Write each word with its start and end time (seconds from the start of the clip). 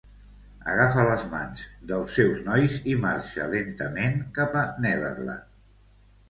Agafa 0.69 1.01
les 1.07 1.25
mans 1.33 1.65
dels 1.91 2.15
seus 2.19 2.39
nois 2.47 2.79
i 2.95 2.97
marxa 3.05 3.47
lentament 3.53 4.19
cap 4.39 4.57
a 4.63 4.65
Neverland. 4.87 5.47